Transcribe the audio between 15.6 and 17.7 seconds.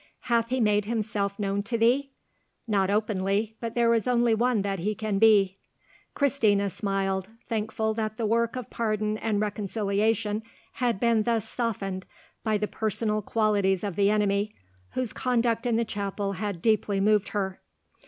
in the chapel had deeply moved her.